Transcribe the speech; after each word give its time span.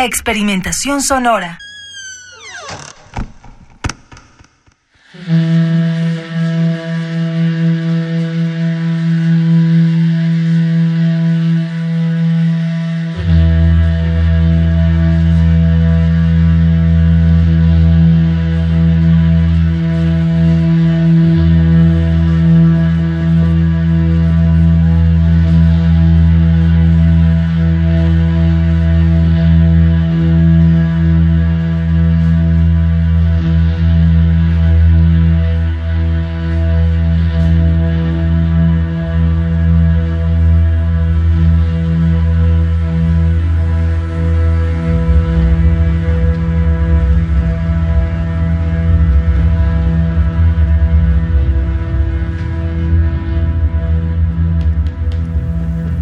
Experimentación 0.00 1.02
sonora. 1.02 1.58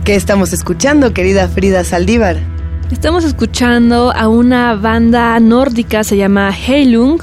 ¿Qué 0.07 0.15
estamos 0.15 0.53
escuchando, 0.53 1.13
querida 1.13 1.49
Frida 1.49 1.83
Saldívar? 1.83 2.37
Estamos 2.93 3.25
escuchando 3.25 4.13
a 4.13 4.29
una 4.29 4.77
banda 4.77 5.41
nórdica, 5.41 6.05
se 6.05 6.17
llama 6.17 6.55
Heilung. 6.57 7.21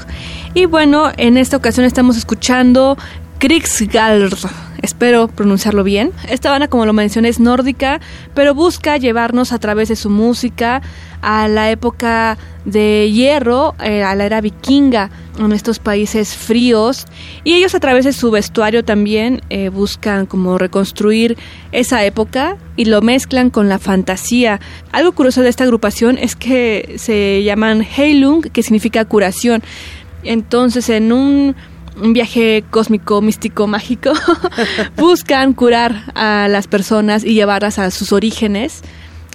Y 0.52 0.66
bueno, 0.66 1.10
en 1.16 1.38
esta 1.38 1.56
ocasión 1.56 1.86
estamos 1.86 2.18
escuchando 2.18 2.98
Krigsgald. 3.38 4.36
Espero 4.84 5.28
pronunciarlo 5.28 5.82
bien. 5.82 6.12
Esta 6.28 6.50
banda, 6.50 6.68
como 6.68 6.84
lo 6.84 6.92
mencioné, 6.92 7.30
es 7.30 7.40
nórdica, 7.40 8.02
pero 8.34 8.54
busca 8.54 8.98
llevarnos 8.98 9.50
a 9.54 9.58
través 9.58 9.88
de 9.88 9.96
su 9.96 10.10
música 10.10 10.82
a 11.22 11.48
la 11.48 11.70
época 11.70 12.36
de 12.66 13.10
hierro, 13.10 13.74
eh, 13.82 14.02
a 14.02 14.14
la 14.14 14.26
era 14.26 14.42
vikinga, 14.42 15.08
en 15.38 15.52
estos 15.52 15.78
países 15.78 16.36
fríos. 16.36 17.06
Y 17.44 17.54
ellos 17.54 17.74
a 17.74 17.80
través 17.80 18.04
de 18.04 18.12
su 18.12 18.30
vestuario 18.30 18.84
también 18.84 19.40
eh, 19.48 19.70
buscan 19.70 20.26
como 20.26 20.58
reconstruir 20.58 21.38
esa 21.72 22.04
época 22.04 22.58
y 22.76 22.84
lo 22.84 23.00
mezclan 23.00 23.48
con 23.48 23.70
la 23.70 23.78
fantasía. 23.78 24.60
Algo 24.92 25.12
curioso 25.12 25.40
de 25.40 25.48
esta 25.48 25.64
agrupación 25.64 26.18
es 26.18 26.36
que 26.36 26.96
se 26.98 27.42
llaman 27.42 27.86
Heilung, 27.96 28.42
que 28.42 28.62
significa 28.62 29.06
curación. 29.06 29.62
Entonces, 30.24 30.90
en 30.90 31.10
un 31.10 31.56
un 32.00 32.12
viaje 32.12 32.64
cósmico, 32.70 33.20
místico, 33.20 33.66
mágico, 33.66 34.12
buscan 34.96 35.52
curar 35.52 36.04
a 36.14 36.48
las 36.48 36.66
personas 36.66 37.24
y 37.24 37.34
llevarlas 37.34 37.78
a 37.78 37.90
sus 37.90 38.12
orígenes 38.12 38.82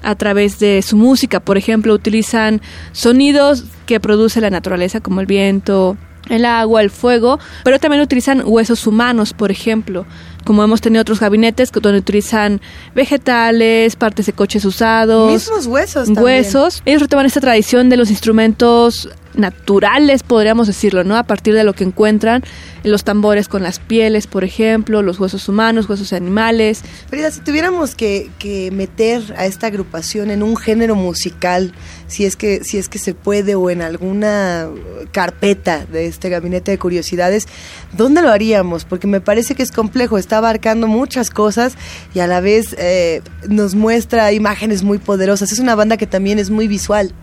a 0.03 0.15
través 0.15 0.59
de 0.59 0.81
su 0.81 0.97
música. 0.97 1.39
Por 1.39 1.57
ejemplo, 1.57 1.93
utilizan 1.93 2.61
sonidos 2.91 3.65
que 3.85 3.99
produce 3.99 4.41
la 4.41 4.49
naturaleza, 4.49 5.01
como 5.01 5.21
el 5.21 5.25
viento, 5.25 5.97
el 6.29 6.45
agua, 6.45 6.81
el 6.81 6.89
fuego, 6.89 7.39
pero 7.63 7.79
también 7.79 8.01
utilizan 8.01 8.43
huesos 8.45 8.87
humanos, 8.87 9.33
por 9.33 9.51
ejemplo. 9.51 10.05
Como 10.49 10.63
hemos 10.63 10.81
tenido 10.81 11.03
otros 11.03 11.19
gabinetes 11.19 11.71
donde 11.71 11.99
utilizan 11.99 12.59
vegetales, 12.95 13.95
partes 13.95 14.25
de 14.25 14.33
coches 14.33 14.65
usados. 14.65 15.31
Mismos 15.31 15.67
huesos 15.67 16.05
también. 16.05 16.23
Huesos. 16.23 16.81
Ellos 16.87 17.03
retoman 17.03 17.27
esta 17.27 17.39
tradición 17.39 17.87
de 17.89 17.97
los 17.97 18.09
instrumentos 18.09 19.07
naturales, 19.35 20.23
podríamos 20.23 20.67
decirlo, 20.67 21.03
¿no? 21.03 21.17
A 21.17 21.23
partir 21.23 21.53
de 21.53 21.63
lo 21.63 21.73
que 21.73 21.83
encuentran 21.83 22.43
en 22.83 22.91
los 22.91 23.03
tambores 23.03 23.47
con 23.47 23.63
las 23.63 23.79
pieles, 23.79 24.27
por 24.27 24.43
ejemplo, 24.43 25.01
los 25.01 25.19
huesos 25.19 25.47
humanos, 25.49 25.89
huesos 25.89 26.09
de 26.09 26.17
animales. 26.17 26.81
Frida, 27.09 27.31
si 27.31 27.41
tuviéramos 27.41 27.95
que, 27.95 28.29
que 28.39 28.71
meter 28.71 29.21
a 29.37 29.45
esta 29.45 29.67
agrupación 29.67 30.31
en 30.31 30.43
un 30.43 30.55
género 30.55 30.95
musical, 30.95 31.73
si 32.07 32.25
es 32.25 32.35
que 32.35 32.63
si 32.63 32.77
es 32.77 32.89
que 32.89 32.99
se 32.99 33.13
puede 33.13 33.55
o 33.55 33.69
en 33.69 33.81
alguna 33.81 34.67
carpeta 35.11 35.85
de 35.85 36.07
este 36.07 36.29
gabinete 36.29 36.71
de 36.71 36.79
curiosidades, 36.79 37.47
¿dónde 37.93 38.21
lo 38.21 38.29
haríamos? 38.29 38.85
Porque 38.85 39.07
me 39.07 39.21
parece 39.21 39.55
que 39.55 39.63
es 39.63 39.71
complejo, 39.71 40.17
está 40.17 40.38
abarcando 40.39 40.87
muchas 40.87 41.29
cosas 41.29 41.75
y 42.13 42.19
a 42.19 42.27
la 42.27 42.41
vez 42.41 42.75
eh, 42.77 43.21
nos 43.47 43.75
muestra 43.75 44.31
imágenes 44.33 44.83
muy 44.83 44.97
poderosas. 44.97 45.51
Es 45.51 45.59
una 45.59 45.75
banda 45.75 45.97
que 45.97 46.07
también 46.07 46.39
es 46.39 46.49
muy 46.49 46.67
visual. 46.67 47.13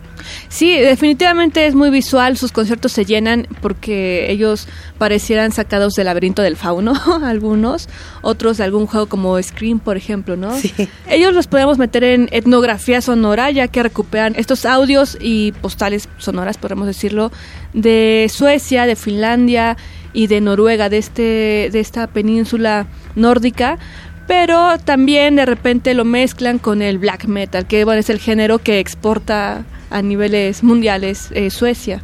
Sí, 0.49 0.77
definitivamente 0.77 1.65
es 1.67 1.75
muy 1.75 1.89
visual, 1.89 2.37
sus 2.37 2.51
conciertos 2.51 2.91
se 2.91 3.05
llenan 3.05 3.47
porque 3.61 4.31
ellos 4.31 4.67
parecieran 4.97 5.51
sacados 5.51 5.93
del 5.93 6.05
laberinto 6.05 6.41
del 6.41 6.55
fauno, 6.55 6.93
algunos, 7.23 7.87
otros 8.21 8.57
de 8.57 8.63
algún 8.63 8.87
juego 8.87 9.07
como 9.07 9.41
Scream, 9.41 9.79
por 9.79 9.97
ejemplo, 9.97 10.35
¿no? 10.35 10.57
Sí. 10.57 10.73
Ellos 11.09 11.33
los 11.33 11.47
podemos 11.47 11.77
meter 11.77 12.03
en 12.03 12.29
etnografía 12.31 13.01
sonora, 13.01 13.51
ya 13.51 13.67
que 13.67 13.83
recuperan 13.83 14.33
estos 14.37 14.65
audios 14.65 15.17
y 15.19 15.51
postales 15.53 16.09
sonoras, 16.17 16.57
podemos 16.57 16.87
decirlo, 16.87 17.31
de 17.73 18.27
Suecia, 18.31 18.85
de 18.85 18.95
Finlandia 18.95 19.77
y 20.17 20.25
de 20.25 20.41
Noruega, 20.41 20.89
de, 20.89 20.97
este, 20.97 21.69
de 21.71 21.79
esta 21.79 22.07
península 22.07 22.87
nórdica, 23.13 23.77
pero 24.25 24.79
también 24.79 25.35
de 25.35 25.45
repente 25.45 25.93
lo 25.93 26.05
mezclan 26.05 26.57
con 26.57 26.81
el 26.81 26.97
black 26.97 27.25
metal, 27.25 27.67
que 27.67 27.85
bueno, 27.85 27.99
es 27.99 28.09
el 28.09 28.17
género 28.17 28.57
que 28.57 28.79
exporta 28.79 29.63
a 29.91 30.01
niveles 30.01 30.63
mundiales 30.63 31.27
eh, 31.33 31.51
Suecia. 31.51 32.01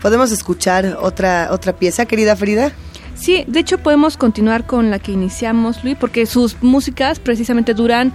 ¿Podemos 0.00 0.30
escuchar 0.30 0.96
otra, 1.00 1.48
otra 1.50 1.72
pieza, 1.72 2.06
querida 2.06 2.36
Frida? 2.36 2.70
Sí, 3.16 3.42
de 3.48 3.58
hecho 3.58 3.78
podemos 3.78 4.16
continuar 4.16 4.64
con 4.64 4.92
la 4.92 5.00
que 5.00 5.10
iniciamos, 5.10 5.82
Luis, 5.82 5.96
porque 5.98 6.24
sus 6.26 6.62
músicas 6.62 7.18
precisamente 7.18 7.74
duran, 7.74 8.12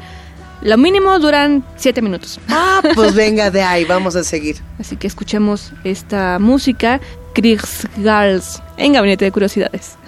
lo 0.61 0.77
mínimo 0.77 1.19
duran 1.19 1.65
siete 1.75 2.01
minutos. 2.01 2.39
Ah, 2.47 2.81
pues 2.95 3.15
venga 3.15 3.51
de 3.51 3.63
ahí, 3.63 3.83
vamos 3.83 4.15
a 4.15 4.23
seguir. 4.23 4.61
Así 4.79 4.95
que 4.95 5.07
escuchemos 5.07 5.73
esta 5.83 6.39
música, 6.39 7.01
Kriegsgals, 7.33 8.61
en 8.77 8.93
Gabinete 8.93 9.25
de 9.25 9.31
Curiosidades. 9.31 10.00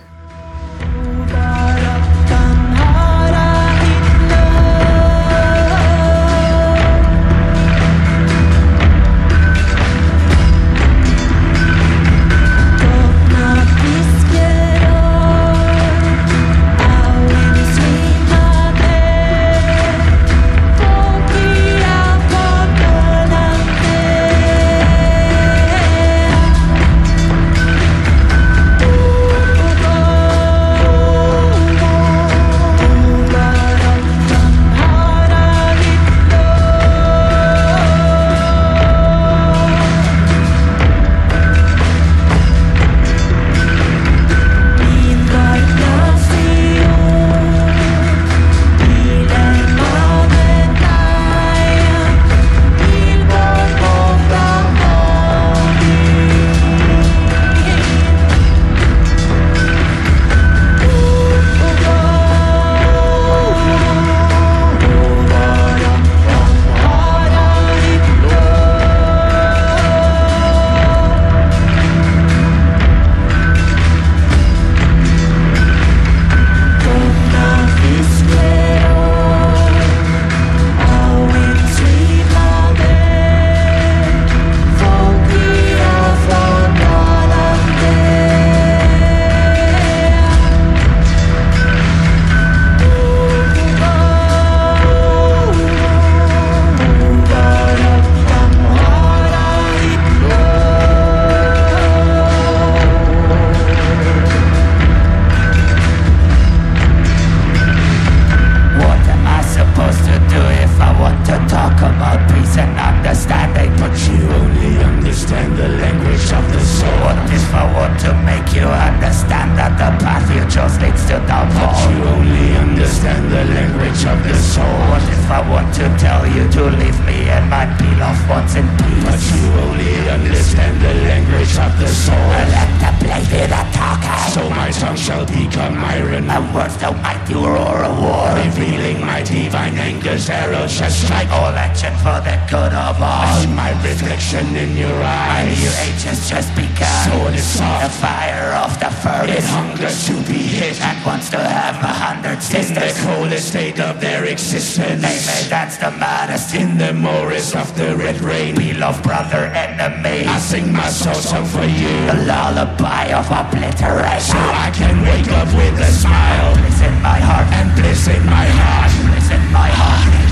Tongue 134.93 135.01
shall 135.01 135.25
become 135.25 135.77
iron. 135.77 136.27
My 136.27 136.39
words 136.53 136.77
don't 136.77 137.01
might 137.01 137.27
you 137.29 137.39
roar 137.45 137.83
a 137.83 137.93
war. 138.01 138.29
Revealing 138.45 139.01
my 139.01 139.23
divine 139.23 139.77
anger's 139.77 140.29
arrow 140.29 140.67
shall 140.67 140.89
strike 140.89 141.29
all 141.29 141.53
action 141.53 141.93
for 141.97 142.19
the 142.21 142.37
good 142.49 142.73
of 142.73 143.01
all. 143.01 143.25
I 143.25 143.41
see 143.41 143.53
my 143.53 143.71
reflection 143.83 144.55
in 144.55 144.77
your 144.77 144.93
eyes. 145.03 145.33
My 145.33 145.61
new 145.61 145.73
age 145.85 146.03
has 146.03 146.29
just 146.29 146.49
begun. 146.55 147.09
Sword 147.09 147.33
is 147.33 147.45
soft. 147.45 147.83
The 147.83 147.89
fire 148.01 148.53
of 148.65 148.79
the 148.79 148.89
furnace. 149.01 149.37
It 149.37 149.43
hungers 149.43 150.07
to 150.07 150.13
be 150.31 150.39
hit 150.39 150.81
and 150.81 151.05
wants 151.05 151.29
to 151.31 151.39
have 151.39 151.75
a 151.75 151.93
hundred 152.05 152.41
sisters. 152.41 152.69
In 152.69 152.75
the 152.75 153.15
coldest 153.15 153.47
state 153.49 153.79
of 153.79 153.99
their 153.99 154.25
existence. 154.25 155.01
They 155.01 155.19
may 155.25 155.49
dance 155.49 155.77
the 155.77 155.91
maddest 155.91 156.53
in 156.55 156.77
the 156.77 156.93
morass 156.93 157.55
of 157.55 157.75
the 157.77 157.95
red 157.95 158.21
rain. 158.21 158.55
Beloved 158.55 159.03
brother, 159.03 159.51
enemy. 159.53 160.25
I 160.27 160.37
sing 160.39 160.71
my 160.71 160.89
soul 160.89 161.15
song 161.15 161.45
for 161.45 161.65
you. 161.65 161.93
The 162.11 162.25
lullaby 162.27 163.11
of 163.13 163.25
obliteration. 163.31 164.33
So 164.33 164.37
I 164.37 164.69
can 164.73 164.82
wake 165.03 165.29
up 165.39 165.49
with 165.53 165.79
a 165.79 165.91
smile. 165.91 166.55
Bliss 166.55 166.81
in 166.81 166.95
my 167.01 167.19
heart 167.19 167.47
and 167.53 167.69
bliss 167.75 168.07
in 168.07 168.23
my 168.25 168.47
heart. 168.59 168.91
Bliss 169.07 169.29
in 169.31 169.43
my 169.51 169.69
heart. 169.69 170.23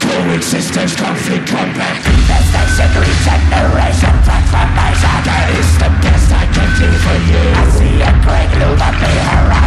Coexistence, 0.00 0.96
conflict, 0.96 1.46
combat 1.48 1.96
Infestation, 2.04 2.90
regeneration, 3.00 4.14
transformation 4.26 5.16
That 5.24 5.48
is 5.58 5.70
the 5.78 5.90
best 6.02 6.28
I 6.32 6.44
can 6.54 6.68
do 6.80 6.88
for 7.04 7.18
you 7.28 7.44
I 7.54 7.64
see 7.76 7.96
a 8.02 8.12
great 8.24 8.50
loom 8.60 8.80
on 8.80 8.94
the 9.00 9.08
horizon 9.08 9.57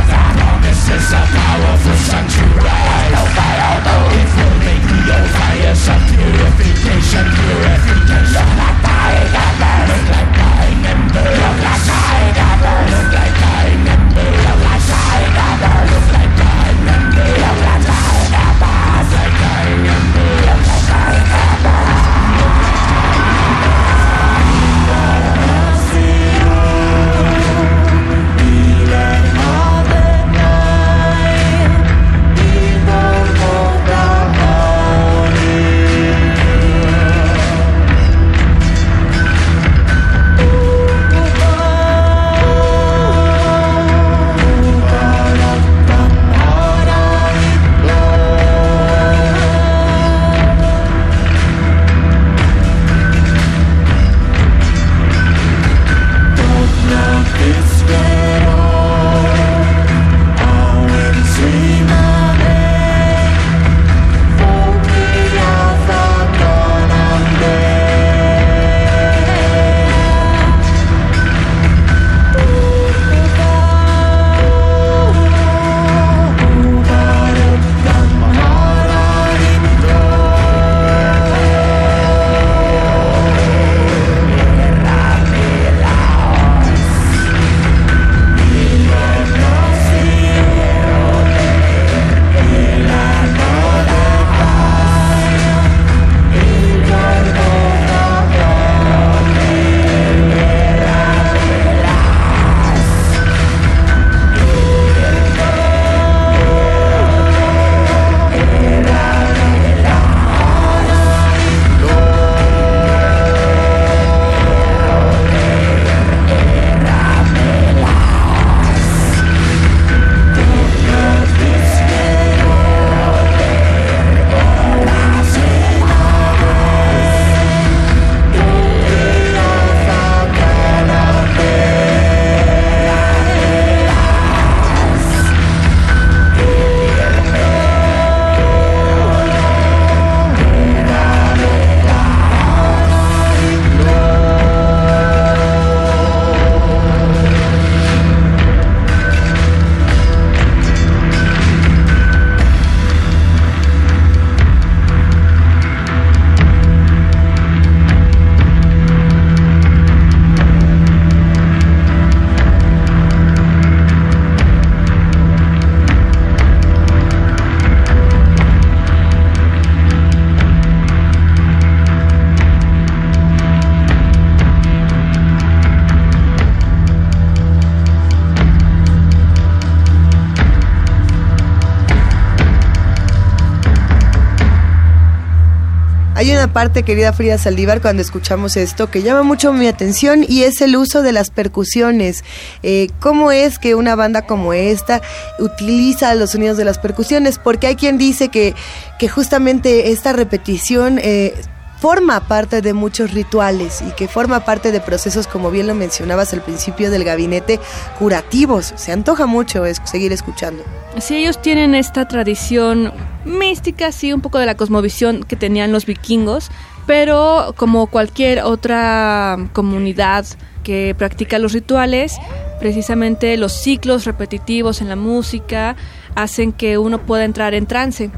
Hay 186.22 186.30
una 186.30 186.54
parte, 186.54 186.84
querida 186.84 187.14
Frida 187.14 187.40
Saldívar, 187.40 187.82
cuando 187.82 188.04
escuchamos 188.04 188.56
esto 188.56 188.92
que 188.92 189.02
llama 189.02 189.24
mucho 189.24 189.54
mi 189.54 189.66
atención 189.66 190.24
y 190.30 190.44
es 190.44 190.62
el 190.62 190.76
uso 190.76 191.02
de 191.02 191.14
las 191.14 191.32
percusiones. 191.32 192.24
Eh, 192.62 192.90
¿Cómo 193.00 193.32
es 193.32 193.58
que 193.58 193.74
una 193.74 193.96
banda 193.96 194.28
como 194.28 194.54
esta 194.54 195.02
utiliza 195.40 196.14
los 196.14 196.30
sonidos 196.30 196.58
de 196.58 196.66
las 196.66 196.78
percusiones? 196.78 197.40
Porque 197.40 197.66
hay 197.66 197.76
quien 197.76 197.98
dice 197.98 198.30
que, 198.30 198.54
que 199.00 199.10
justamente 199.10 199.92
esta 199.92 200.14
repetición... 200.14 201.00
Eh, 201.02 201.34
forma 201.82 202.28
parte 202.28 202.62
de 202.62 202.74
muchos 202.74 203.12
rituales 203.12 203.82
y 203.82 203.92
que 203.94 204.08
forma 204.08 204.46
parte 204.46 204.72
de 204.72 204.80
procesos, 204.80 205.26
como 205.26 205.50
bien 205.50 205.66
lo 205.66 205.74
mencionabas 205.74 206.32
al 206.32 206.42
principio 206.42 206.92
del 206.92 207.04
gabinete, 207.04 207.60
curativos. 207.98 208.72
Se 208.76 208.92
antoja 208.92 209.26
mucho 209.26 209.66
es 209.66 209.82
seguir 209.84 210.14
escuchando. 210.14 210.64
Sí, 211.00 211.16
ellos 211.16 211.42
tienen 211.42 211.74
esta 211.74 212.08
tradición 212.08 212.94
mística, 213.26 213.92
sí, 213.92 214.14
un 214.14 214.22
poco 214.22 214.38
de 214.38 214.46
la 214.46 214.56
cosmovisión 214.56 215.24
que 215.24 215.36
tenían 215.36 215.72
los 215.72 215.88
vikingos, 215.88 216.52
pero 216.86 217.56
como 217.58 217.88
cualquier 217.88 218.44
otra 218.44 219.50
comunidad 219.52 220.28
que 220.64 220.94
practica 220.96 221.40
los 221.40 221.52
rituales, 221.52 222.20
precisamente 222.60 223.36
los 223.38 223.54
ciclos 223.54 224.06
repetitivos 224.06 224.82
en 224.82 224.90
la 224.90 224.96
música 224.96 225.76
hacen 226.14 226.54
que 226.54 226.78
uno 226.78 227.00
pueda 227.00 227.26
entrar 227.26 227.56
en 227.56 227.66
trance. 227.66 228.12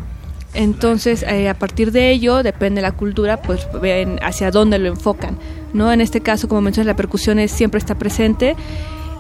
Entonces, 0.53 1.23
eh, 1.23 1.49
a 1.49 1.53
partir 1.55 1.91
de 1.91 2.11
ello, 2.11 2.43
depende 2.43 2.81
de 2.81 2.83
la 2.83 2.91
cultura, 2.91 3.41
pues 3.41 3.67
ven 3.81 4.19
hacia 4.21 4.51
dónde 4.51 4.77
lo 4.79 4.87
enfocan. 4.87 5.37
¿no? 5.73 5.91
En 5.91 6.01
este 6.01 6.21
caso, 6.21 6.47
como 6.47 6.61
mencionas, 6.61 6.87
la 6.87 6.95
percusión 6.95 7.39
es, 7.39 7.51
siempre 7.51 7.79
está 7.79 7.95
presente 7.95 8.55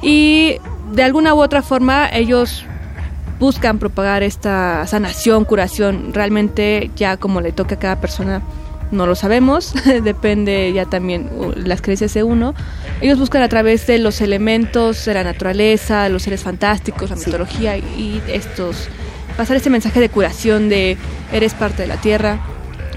y 0.01 0.57
de 0.93 1.03
alguna 1.03 1.33
u 1.33 1.41
otra 1.41 1.61
forma 1.61 2.09
ellos 2.11 2.65
buscan 3.39 3.79
propagar 3.79 4.21
esta 4.23 4.85
sanación, 4.87 5.43
curación, 5.45 6.13
realmente 6.13 6.91
ya 6.95 7.17
como 7.17 7.41
le 7.41 7.51
toca 7.51 7.75
a 7.75 7.79
cada 7.79 7.99
persona 7.99 8.41
no 8.91 9.07
lo 9.07 9.15
sabemos, 9.15 9.73
depende 10.03 10.71
ya 10.71 10.85
también 10.85 11.29
las 11.55 11.81
creencias 11.81 12.13
de 12.13 12.23
uno. 12.23 12.53
Ellos 13.01 13.17
buscan 13.17 13.41
a 13.41 13.49
través 13.49 13.87
de 13.87 13.97
los 13.97 14.21
elementos 14.21 15.05
de 15.05 15.15
la 15.15 15.23
naturaleza, 15.23 16.07
los 16.09 16.23
seres 16.23 16.43
fantásticos, 16.43 17.09
la 17.09 17.15
mitología 17.15 17.77
y 17.77 18.21
estos 18.27 18.87
pasar 19.37 19.57
este 19.57 19.69
mensaje 19.69 19.99
de 19.99 20.09
curación 20.09 20.69
de 20.69 20.97
eres 21.31 21.53
parte 21.53 21.83
de 21.83 21.87
la 21.87 21.97
tierra, 21.97 22.39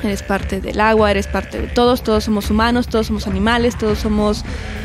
eres 0.03 0.23
parte 0.23 0.61
del 0.61 0.81
agua, 0.81 1.11
eres 1.11 1.27
parte 1.27 1.61
de 1.61 1.67
todos, 1.69 2.03
todos 2.03 2.25
somos 2.25 2.51
humanos, 2.51 2.89
todos 2.89 3.07
somos 3.07 3.27
animales, 3.27 3.77
todos 3.77 3.99
somos... 3.99 4.45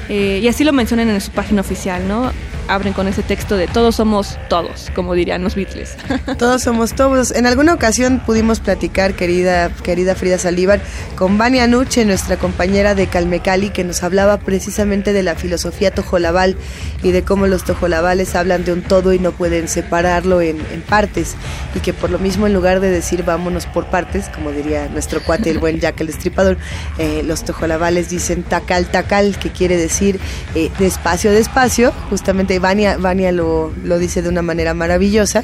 Eh, 0.10 0.40
y 0.42 0.48
así 0.48 0.64
lo 0.64 0.74
mencionan 0.74 1.10
en 1.10 1.22
su 1.22 1.32
página 1.32 1.62
oficial, 1.62 2.08
¿no? 2.08 2.32
Abren 2.72 2.94
con 2.94 3.08
ese 3.08 3.22
texto 3.22 3.58
de 3.58 3.68
todos 3.68 3.96
somos 3.96 4.40
todos, 4.50 4.90
como 4.96 5.14
dirían 5.14 5.44
los 5.44 5.56
Beatles. 5.56 5.98
Todos 6.38 6.64
somos 6.64 6.94
todos. 6.94 7.32
En 7.32 7.46
alguna 7.46 7.74
ocasión 7.74 8.22
pudimos 8.26 8.60
platicar, 8.60 9.14
querida, 9.14 9.70
querida 9.70 10.16
Frida 10.16 10.38
Salívar, 10.38 10.82
con 11.16 11.38
Vania 11.38 11.68
Nuche, 11.68 12.06
nuestra 12.06 12.38
compañera 12.38 12.96
de 12.96 13.08
Calmecali, 13.08 13.70
que 13.70 13.84
nos 13.84 14.04
hablaba 14.04 14.38
precisamente 14.38 15.14
de 15.14 15.24
la 15.24 15.36
filosofía 15.36 15.92
tojolabal 15.92 16.56
y 17.04 17.12
de 17.12 17.24
cómo 17.24 17.48
los 17.48 17.64
tojolabales 17.64 18.36
hablan 18.36 18.64
de 18.64 18.74
un 18.74 18.82
todo 18.82 19.14
y 19.14 19.20
no 19.20 19.32
pueden 19.32 19.68
separarlo 19.68 20.42
en, 20.42 20.62
partes. 20.88 21.36
Y 21.76 21.80
que 21.80 21.94
por 21.94 22.10
lo 22.10 22.20
mismo, 22.20 22.48
en 22.48 22.54
lugar 22.54 22.80
de 22.80 22.90
decir 22.90 23.24
vámonos 23.24 23.66
por 23.66 23.86
partes, 23.88 24.30
como 24.30 24.52
diría 24.52 24.88
nuestro 24.90 25.22
cuate, 25.22 25.50
el 25.50 25.60
buen 25.60 25.80
Jack 25.80 26.02
el 26.02 26.08
Destripador, 26.08 26.58
eh, 26.98 27.22
los 27.26 27.44
tojolabales 27.44 28.10
dicen 28.10 28.44
tacal, 28.44 28.88
tacal, 28.88 29.38
que 29.38 29.50
quiere 29.50 29.78
decir 29.78 30.20
eh, 30.56 30.72
despacio, 30.80 31.32
despacio, 31.32 31.92
justamente 32.10 32.61
Vania, 32.62 32.98
Vania 32.98 33.32
lo, 33.32 33.72
lo, 33.84 34.00
dice 34.00 34.22
de 34.22 34.30
una 34.30 34.42
manera 34.42 34.74
maravillosa. 34.74 35.44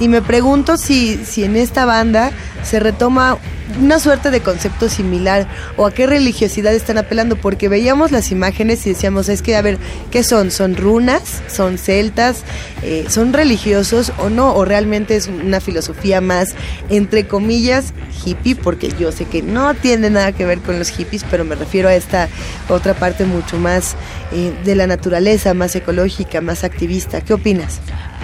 Y 0.00 0.08
me 0.08 0.22
pregunto 0.22 0.76
si, 0.76 1.24
si 1.24 1.44
en 1.44 1.56
esta 1.56 1.84
banda 1.84 2.32
se 2.62 2.80
retoma 2.80 3.38
una 3.80 3.98
suerte 3.98 4.30
de 4.30 4.40
concepto 4.40 4.88
similar 4.88 5.46
o 5.76 5.86
a 5.86 5.90
qué 5.90 6.06
religiosidad 6.06 6.74
están 6.74 6.98
apelando, 6.98 7.36
porque 7.36 7.68
veíamos 7.68 8.12
las 8.12 8.30
imágenes 8.30 8.86
y 8.86 8.90
decíamos, 8.90 9.28
es 9.28 9.42
que, 9.42 9.56
a 9.56 9.62
ver, 9.62 9.78
¿qué 10.10 10.22
son? 10.22 10.50
¿Son 10.50 10.76
runas? 10.76 11.42
¿Son 11.48 11.78
celtas? 11.78 12.42
Eh, 12.82 13.06
¿Son 13.08 13.32
religiosos 13.32 14.12
o 14.18 14.28
no? 14.28 14.54
¿O 14.54 14.64
realmente 14.64 15.16
es 15.16 15.28
una 15.28 15.60
filosofía 15.60 16.20
más, 16.20 16.54
entre 16.90 17.26
comillas, 17.26 17.94
hippie? 18.24 18.54
Porque 18.54 18.92
yo 18.98 19.12
sé 19.12 19.24
que 19.24 19.42
no 19.42 19.74
tiene 19.74 20.10
nada 20.10 20.32
que 20.32 20.44
ver 20.44 20.60
con 20.60 20.78
los 20.78 20.90
hippies, 20.90 21.24
pero 21.30 21.44
me 21.44 21.54
refiero 21.54 21.88
a 21.88 21.94
esta 21.94 22.28
otra 22.68 22.94
parte 22.94 23.24
mucho 23.24 23.56
más 23.58 23.96
eh, 24.32 24.52
de 24.64 24.74
la 24.74 24.86
naturaleza, 24.86 25.54
más 25.54 25.74
ecológica, 25.74 26.40
más 26.40 26.64
activista. 26.64 27.20
¿Qué 27.22 27.32
opinas? 27.32 27.80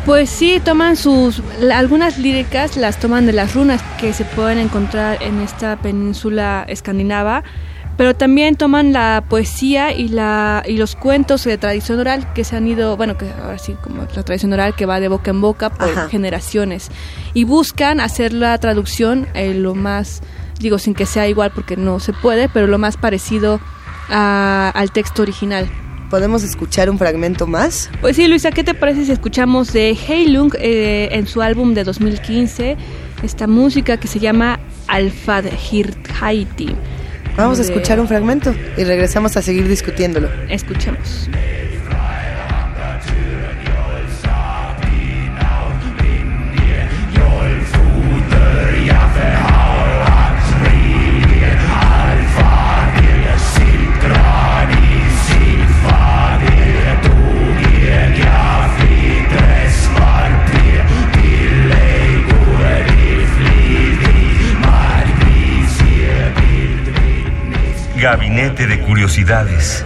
Pues 0.06 0.30
sí, 0.30 0.60
toman 0.64 0.96
sus 0.96 1.42
algunas 1.72 2.18
líricas 2.18 2.76
las 2.76 2.98
toman 2.98 3.26
de 3.26 3.34
las 3.34 3.54
runas 3.54 3.82
que 4.00 4.12
se 4.14 4.24
pueden 4.24 4.58
encontrar 4.58 5.22
en 5.22 5.40
esta 5.40 5.76
península 5.76 6.64
escandinava, 6.66 7.44
pero 7.98 8.16
también 8.16 8.56
toman 8.56 8.94
la 8.94 9.22
poesía 9.28 9.92
y 9.92 10.08
la 10.08 10.62
y 10.66 10.78
los 10.78 10.96
cuentos 10.96 11.44
de 11.44 11.58
tradición 11.58 12.00
oral 12.00 12.32
que 12.32 12.44
se 12.44 12.56
han 12.56 12.66
ido, 12.66 12.96
bueno, 12.96 13.18
que 13.18 13.30
ahora 13.42 13.58
sí 13.58 13.76
como 13.82 14.02
la 14.02 14.22
tradición 14.22 14.54
oral 14.54 14.74
que 14.74 14.86
va 14.86 15.00
de 15.00 15.08
boca 15.08 15.32
en 15.32 15.42
boca 15.42 15.68
por 15.68 16.08
generaciones 16.08 16.90
y 17.34 17.44
buscan 17.44 18.00
hacer 18.00 18.32
la 18.32 18.56
traducción 18.56 19.28
eh, 19.34 19.52
lo 19.52 19.74
más 19.74 20.22
digo 20.60 20.78
sin 20.78 20.94
que 20.94 21.04
sea 21.04 21.28
igual 21.28 21.50
porque 21.54 21.76
no 21.76 22.00
se 22.00 22.14
puede, 22.14 22.48
pero 22.48 22.66
lo 22.66 22.78
más 22.78 22.96
parecido 22.96 23.60
al 24.08 24.90
texto 24.92 25.22
original. 25.22 25.68
¿Podemos 26.10 26.42
escuchar 26.42 26.90
un 26.90 26.98
fragmento 26.98 27.46
más? 27.46 27.88
Pues 28.00 28.16
sí, 28.16 28.26
Luisa, 28.26 28.50
¿qué 28.50 28.64
te 28.64 28.74
parece 28.74 29.04
si 29.04 29.12
escuchamos 29.12 29.72
de 29.72 29.90
Heilung 29.90 30.52
eh, 30.58 31.08
en 31.12 31.28
su 31.28 31.40
álbum 31.40 31.72
de 31.72 31.84
2015 31.84 32.76
esta 33.22 33.46
música 33.46 33.96
que 33.96 34.08
se 34.08 34.18
llama 34.18 34.58
Alfad 34.88 35.44
Haiti? 36.20 36.74
Vamos 37.36 37.60
a 37.60 37.62
escuchar 37.62 38.00
un 38.00 38.08
fragmento 38.08 38.52
y 38.76 38.82
regresamos 38.82 39.36
a 39.36 39.42
seguir 39.42 39.68
discutiéndolo. 39.68 40.28
Escuchemos. 40.48 41.30
Gabinete 68.00 68.66
de 68.66 68.80
Curiosidades. 68.80 69.84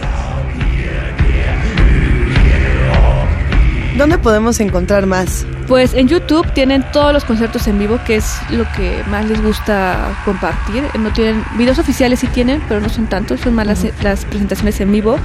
¿Dónde 3.97 4.17
podemos 4.17 4.61
encontrar 4.61 5.05
más? 5.05 5.45
Pues 5.67 5.93
en 5.93 6.07
YouTube 6.07 6.49
tienen 6.53 6.85
todos 6.93 7.11
los 7.11 7.25
conciertos 7.25 7.67
en 7.67 7.77
vivo, 7.77 7.99
que 8.05 8.15
es 8.15 8.37
lo 8.51 8.63
que 8.71 9.03
más 9.09 9.25
les 9.25 9.41
gusta 9.41 10.17
compartir. 10.23 10.85
No 10.97 11.11
tienen 11.11 11.43
videos 11.57 11.77
oficiales 11.77 12.21
sí 12.21 12.27
tienen, 12.27 12.63
pero 12.69 12.79
no 12.79 12.87
son 12.87 13.07
tantos, 13.07 13.41
son 13.41 13.53
más 13.53 13.67
las, 13.67 13.85
las 14.01 14.23
presentaciones 14.23 14.79
en 14.79 14.93
vivo. 14.93 15.19